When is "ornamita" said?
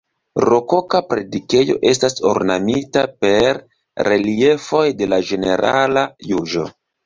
2.31-3.05